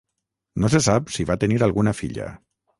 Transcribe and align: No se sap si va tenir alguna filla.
No 0.63 0.71
se 0.75 0.81
sap 0.85 1.13
si 1.17 1.27
va 1.33 1.37
tenir 1.45 1.63
alguna 1.69 1.97
filla. 2.01 2.35